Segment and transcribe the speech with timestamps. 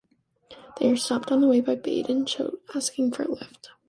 [0.79, 3.69] They are stopped on the way by Bade and Chote, asking for a lift.